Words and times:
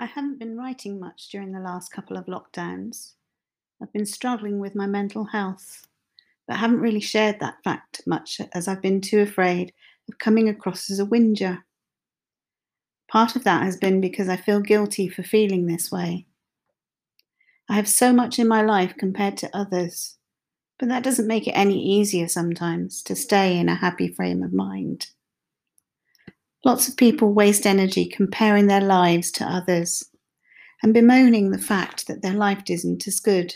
I 0.00 0.06
haven't 0.06 0.38
been 0.38 0.56
writing 0.56 0.98
much 0.98 1.28
during 1.28 1.52
the 1.52 1.60
last 1.60 1.92
couple 1.92 2.16
of 2.16 2.24
lockdowns. 2.24 3.12
I've 3.82 3.92
been 3.92 4.06
struggling 4.06 4.58
with 4.58 4.74
my 4.74 4.86
mental 4.86 5.26
health, 5.26 5.86
but 6.48 6.56
haven't 6.56 6.80
really 6.80 7.00
shared 7.00 7.38
that 7.40 7.62
fact 7.62 8.00
much 8.06 8.40
as 8.54 8.66
I've 8.66 8.80
been 8.80 9.02
too 9.02 9.20
afraid 9.20 9.74
of 10.08 10.18
coming 10.18 10.48
across 10.48 10.90
as 10.90 11.00
a 11.00 11.04
whinger. 11.04 11.66
Part 13.10 13.36
of 13.36 13.44
that 13.44 13.62
has 13.62 13.76
been 13.76 14.00
because 14.00 14.30
I 14.30 14.38
feel 14.38 14.60
guilty 14.60 15.06
for 15.06 15.22
feeling 15.22 15.66
this 15.66 15.92
way. 15.92 16.24
I 17.68 17.74
have 17.74 17.86
so 17.86 18.10
much 18.10 18.38
in 18.38 18.48
my 18.48 18.62
life 18.62 18.94
compared 18.96 19.36
to 19.36 19.54
others, 19.54 20.16
but 20.78 20.88
that 20.88 21.02
doesn't 21.02 21.26
make 21.26 21.46
it 21.46 21.52
any 21.52 21.78
easier 21.78 22.26
sometimes 22.26 23.02
to 23.02 23.14
stay 23.14 23.58
in 23.58 23.68
a 23.68 23.74
happy 23.74 24.08
frame 24.08 24.42
of 24.42 24.54
mind. 24.54 25.08
Lots 26.64 26.88
of 26.88 26.96
people 26.96 27.32
waste 27.32 27.66
energy 27.66 28.04
comparing 28.04 28.66
their 28.66 28.82
lives 28.82 29.30
to 29.32 29.44
others 29.44 30.04
and 30.82 30.92
bemoaning 30.92 31.50
the 31.50 31.58
fact 31.58 32.06
that 32.06 32.22
their 32.22 32.34
life 32.34 32.62
isn't 32.68 33.06
as 33.06 33.20
good. 33.20 33.54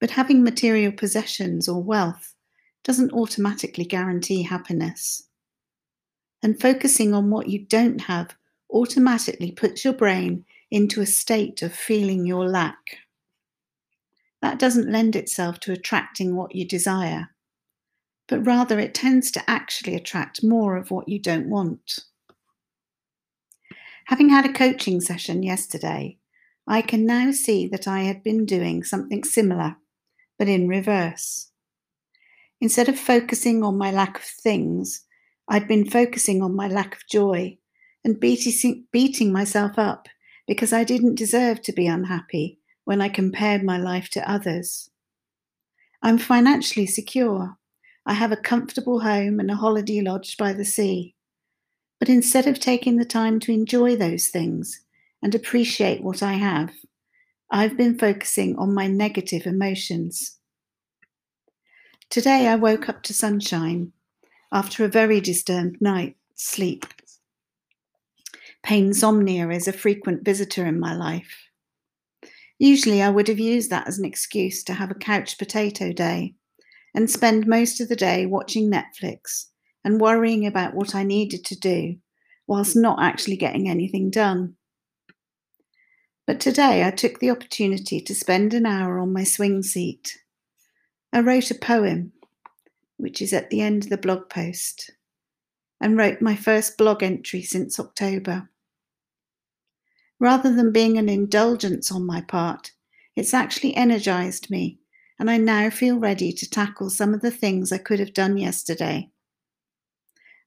But 0.00 0.10
having 0.10 0.44
material 0.44 0.92
possessions 0.92 1.68
or 1.68 1.82
wealth 1.82 2.34
doesn't 2.84 3.12
automatically 3.12 3.84
guarantee 3.84 4.42
happiness. 4.42 5.24
And 6.42 6.60
focusing 6.60 7.12
on 7.12 7.30
what 7.30 7.48
you 7.48 7.66
don't 7.66 8.02
have 8.02 8.36
automatically 8.72 9.50
puts 9.50 9.84
your 9.84 9.94
brain 9.94 10.44
into 10.70 11.00
a 11.00 11.06
state 11.06 11.62
of 11.62 11.74
feeling 11.74 12.24
your 12.24 12.48
lack. 12.48 12.98
That 14.40 14.60
doesn't 14.60 14.92
lend 14.92 15.16
itself 15.16 15.58
to 15.60 15.72
attracting 15.72 16.36
what 16.36 16.54
you 16.54 16.64
desire 16.64 17.30
but 18.28 18.46
rather 18.46 18.78
it 18.78 18.94
tends 18.94 19.30
to 19.32 19.50
actually 19.50 19.94
attract 19.94 20.44
more 20.44 20.76
of 20.76 20.90
what 20.90 21.08
you 21.08 21.18
don't 21.18 21.48
want. 21.48 22.00
Having 24.06 24.30
had 24.30 24.46
a 24.46 24.52
coaching 24.52 25.00
session 25.00 25.42
yesterday, 25.42 26.18
I 26.66 26.82
can 26.82 27.04
now 27.04 27.30
see 27.30 27.66
that 27.68 27.88
I 27.88 28.00
had 28.00 28.22
been 28.22 28.46
doing 28.46 28.84
something 28.84 29.24
similar, 29.24 29.76
but 30.38 30.48
in 30.48 30.68
reverse. 30.68 31.50
Instead 32.60 32.88
of 32.88 32.98
focusing 32.98 33.62
on 33.62 33.78
my 33.78 33.90
lack 33.90 34.18
of 34.18 34.24
things, 34.24 35.04
I'd 35.48 35.68
been 35.68 35.88
focusing 35.88 36.42
on 36.42 36.56
my 36.56 36.68
lack 36.68 36.94
of 36.94 37.06
joy 37.10 37.58
and 38.04 38.18
beating, 38.18 39.32
myself 39.32 39.78
up 39.78 40.08
because 40.46 40.72
I 40.72 40.84
didn't 40.84 41.16
deserve 41.16 41.60
to 41.62 41.72
be 41.72 41.86
unhappy 41.86 42.58
when 42.84 43.02
I 43.02 43.10
compared 43.10 43.62
my 43.62 43.76
life 43.76 44.08
to 44.10 44.30
others. 44.30 44.90
I'm 46.02 46.16
financially 46.16 46.86
secure, 46.86 47.57
I 48.08 48.14
have 48.14 48.32
a 48.32 48.36
comfortable 48.36 49.00
home 49.00 49.38
and 49.38 49.50
a 49.50 49.54
holiday 49.54 50.00
lodge 50.00 50.38
by 50.38 50.54
the 50.54 50.64
sea. 50.64 51.14
But 51.98 52.08
instead 52.08 52.46
of 52.46 52.58
taking 52.58 52.96
the 52.96 53.04
time 53.04 53.38
to 53.40 53.52
enjoy 53.52 53.96
those 53.96 54.28
things 54.28 54.80
and 55.22 55.34
appreciate 55.34 56.02
what 56.02 56.22
I 56.22 56.32
have, 56.32 56.72
I've 57.50 57.76
been 57.76 57.98
focusing 57.98 58.56
on 58.56 58.72
my 58.72 58.86
negative 58.86 59.44
emotions. 59.44 60.38
Today 62.08 62.48
I 62.48 62.54
woke 62.54 62.88
up 62.88 63.02
to 63.02 63.12
sunshine 63.12 63.92
after 64.52 64.86
a 64.86 64.88
very 64.88 65.20
disturbed 65.20 65.76
night's 65.82 66.16
sleep. 66.34 66.86
Painsomnia 68.64 69.54
is 69.54 69.68
a 69.68 69.72
frequent 69.72 70.24
visitor 70.24 70.64
in 70.64 70.80
my 70.80 70.94
life. 70.94 71.50
Usually 72.58 73.02
I 73.02 73.10
would 73.10 73.28
have 73.28 73.38
used 73.38 73.68
that 73.68 73.86
as 73.86 73.98
an 73.98 74.06
excuse 74.06 74.64
to 74.64 74.72
have 74.72 74.90
a 74.90 74.94
couch 74.94 75.36
potato 75.36 75.92
day 75.92 76.32
and 76.98 77.08
spend 77.08 77.46
most 77.46 77.80
of 77.80 77.88
the 77.88 77.94
day 77.94 78.26
watching 78.26 78.68
Netflix 78.68 79.50
and 79.84 80.00
worrying 80.00 80.44
about 80.44 80.74
what 80.74 80.96
I 80.96 81.04
needed 81.04 81.44
to 81.44 81.56
do, 81.56 81.94
whilst 82.48 82.74
not 82.74 83.00
actually 83.00 83.36
getting 83.36 83.68
anything 83.68 84.10
done. 84.10 84.56
But 86.26 86.40
today 86.40 86.84
I 86.84 86.90
took 86.90 87.20
the 87.20 87.30
opportunity 87.30 88.00
to 88.00 88.14
spend 88.16 88.52
an 88.52 88.66
hour 88.66 88.98
on 88.98 89.12
my 89.12 89.22
swing 89.22 89.62
seat. 89.62 90.18
I 91.12 91.20
wrote 91.20 91.52
a 91.52 91.54
poem, 91.54 92.14
which 92.96 93.22
is 93.22 93.32
at 93.32 93.50
the 93.50 93.60
end 93.60 93.84
of 93.84 93.90
the 93.90 93.96
blog 93.96 94.28
post, 94.28 94.90
and 95.80 95.96
wrote 95.96 96.20
my 96.20 96.34
first 96.34 96.76
blog 96.76 97.04
entry 97.04 97.42
since 97.42 97.78
October. 97.78 98.50
Rather 100.18 100.52
than 100.52 100.72
being 100.72 100.98
an 100.98 101.08
indulgence 101.08 101.92
on 101.92 102.04
my 102.04 102.22
part, 102.22 102.72
it's 103.14 103.32
actually 103.32 103.76
energized 103.76 104.50
me 104.50 104.80
and 105.18 105.30
I 105.30 105.36
now 105.36 105.68
feel 105.70 105.98
ready 105.98 106.32
to 106.32 106.48
tackle 106.48 106.90
some 106.90 107.12
of 107.12 107.20
the 107.20 107.30
things 107.30 107.72
I 107.72 107.78
could 107.78 107.98
have 107.98 108.14
done 108.14 108.36
yesterday. 108.36 109.10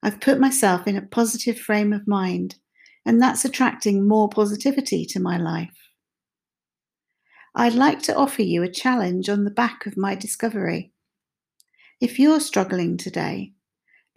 I've 0.01 0.21
put 0.21 0.39
myself 0.39 0.87
in 0.87 0.95
a 0.95 1.01
positive 1.01 1.59
frame 1.59 1.93
of 1.93 2.07
mind, 2.07 2.55
and 3.05 3.21
that's 3.21 3.45
attracting 3.45 4.07
more 4.07 4.29
positivity 4.29 5.05
to 5.07 5.19
my 5.19 5.37
life. 5.37 5.77
I'd 7.53 7.73
like 7.73 8.01
to 8.03 8.15
offer 8.15 8.43
you 8.43 8.63
a 8.63 8.71
challenge 8.71 9.27
on 9.27 9.43
the 9.43 9.51
back 9.51 9.85
of 9.85 9.97
my 9.97 10.15
discovery. 10.15 10.93
If 11.99 12.17
you're 12.17 12.39
struggling 12.39 12.95
today, 12.95 13.51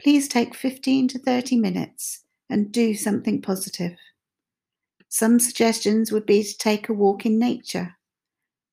please 0.01 0.29
take 0.29 0.55
15 0.55 1.09
to 1.09 1.19
30 1.19 1.57
minutes 1.57 2.25
and 2.49 2.71
do 2.71 2.95
something 2.95 3.43
positive. 3.43 3.97
Some 5.09 5.41
suggestions 5.41 6.13
would 6.13 6.27
be 6.27 6.45
to 6.45 6.59
take 6.59 6.89
a 6.89 6.95
walk 6.95 7.27
in 7.27 7.39
nature. 7.39 7.97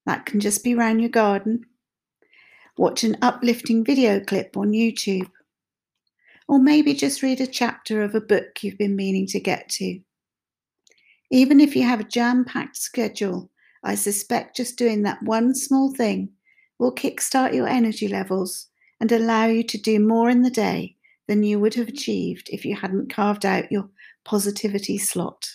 That 0.06 0.26
can 0.26 0.40
just 0.40 0.64
be 0.64 0.76
around 0.76 1.00
your 1.00 1.10
garden 1.10 1.66
watch 2.78 3.04
an 3.04 3.18
uplifting 3.22 3.84
video 3.84 4.20
clip 4.20 4.58
on 4.58 4.72
YouTube, 4.72 5.30
or 6.48 6.60
maybe 6.60 6.94
just 6.94 7.22
read 7.22 7.42
a 7.42 7.48
chapter 7.48 8.02
of 8.02 8.16
a 8.16 8.22
book 8.22 8.62
you've 8.62 8.78
been 8.78 8.96
meaning 8.96 9.28
to 9.28 9.40
get 9.40 9.70
to. 9.70 10.00
Even 11.30 11.60
if 11.60 11.76
you 11.76 11.84
have 11.84 12.02
a 12.02 12.06
jam 12.06 12.44
packed 12.44 12.78
schedule, 12.78 13.50
I 13.84 13.96
suspect 13.96 14.58
just 14.58 14.78
doing 14.78 15.04
that 15.04 15.24
one 15.24 15.56
small 15.56 15.94
thing 15.94 16.30
will 16.78 16.94
kickstart 16.94 17.54
your 17.54 17.68
energy 17.68 18.08
levels 18.08 18.68
and 19.00 19.12
allow 19.12 19.46
you 19.46 19.64
to 19.64 19.78
do 19.78 20.00
more 20.00 20.30
in 20.30 20.42
the 20.42 20.50
day 20.50 20.96
than 21.28 21.44
you 21.44 21.60
would 21.60 21.76
have 21.76 21.88
achieved 21.88 22.50
if 22.52 22.66
you 22.66 22.76
hadn't 22.76 23.14
carved 23.14 23.46
out 23.46 23.72
your 23.72 23.90
positivity 24.26 24.98
slot. 24.98 25.50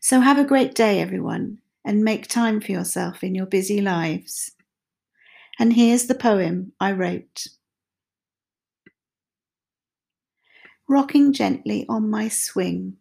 So, 0.00 0.20
have 0.20 0.38
a 0.38 0.44
great 0.44 0.74
day, 0.74 1.00
everyone, 1.00 1.58
and 1.84 2.04
make 2.04 2.28
time 2.28 2.60
for 2.60 2.72
yourself 2.72 3.22
in 3.22 3.34
your 3.34 3.46
busy 3.46 3.80
lives. 3.80 4.52
And 5.60 5.74
here's 5.74 6.06
the 6.06 6.14
poem 6.14 6.72
I 6.80 6.92
wrote 6.92 7.46
Rocking 10.88 11.34
gently 11.34 11.84
on 11.86 12.08
my 12.08 12.28
swing, 12.28 12.96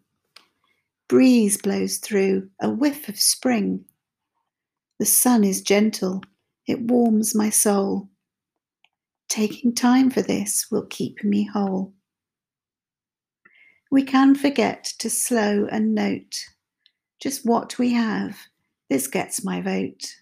breeze 1.07 1.57
blows 1.57 1.99
through, 1.99 2.49
a 2.61 2.69
whiff 2.69 3.07
of 3.07 3.17
spring. 3.17 3.85
The 4.99 5.05
sun 5.05 5.45
is 5.45 5.61
gentle, 5.61 6.21
it 6.67 6.81
warms 6.81 7.33
my 7.33 7.49
soul. 7.49 8.09
Taking 9.29 9.73
time 9.73 10.09
for 10.09 10.21
this 10.21 10.67
will 10.69 10.85
keep 10.87 11.23
me 11.23 11.45
whole. 11.45 11.93
We 13.89 14.03
can 14.03 14.35
forget 14.35 14.83
to 14.99 15.09
slow 15.09 15.65
and 15.71 15.95
note 15.95 16.43
just 17.21 17.45
what 17.45 17.79
we 17.79 17.93
have. 17.93 18.37
This 18.89 19.07
gets 19.07 19.45
my 19.45 19.61
vote 19.61 20.13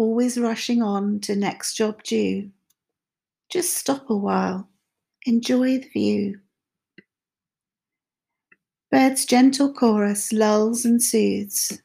always 0.00 0.38
rushing 0.38 0.80
on 0.80 1.20
to 1.20 1.36
next 1.36 1.74
job 1.74 2.02
due. 2.02 2.50
Just 3.50 3.76
stop 3.76 4.08
a 4.08 4.16
while, 4.16 4.66
enjoy 5.26 5.78
the 5.78 5.88
view. 5.92 6.40
Bird's 8.90 9.26
gentle 9.26 9.74
chorus 9.74 10.32
lulls 10.32 10.86
and 10.86 11.02
soothes. 11.02 11.82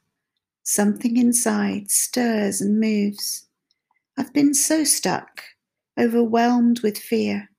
Something 0.63 1.17
inside 1.17 1.91
stirs 1.91 2.61
and 2.61 2.79
moves. 2.79 3.47
I've 4.17 4.33
been 4.33 4.53
so 4.53 4.85
stuck, 4.85 5.41
overwhelmed 5.99 6.79
with 6.79 6.97
fear, 6.97 7.49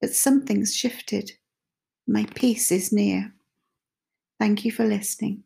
but 0.00 0.14
something's 0.14 0.74
shifted. 0.74 1.32
My 2.06 2.26
peace 2.34 2.72
is 2.72 2.92
near. 2.92 3.34
Thank 4.40 4.64
you 4.64 4.72
for 4.72 4.86
listening. 4.86 5.45